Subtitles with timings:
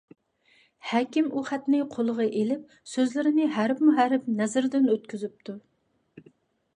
[0.91, 2.63] ھەكىم ئۇ خەتنى قولىغا ئېلىپ،
[2.93, 5.55] سۆزلىرىنى ھەرپمۇ ھەرپ نەزىرىدىن ئۆتكۈزۈپتۇ.